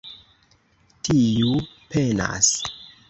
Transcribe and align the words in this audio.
Tiu 1.09 1.53
penas. 1.93 2.51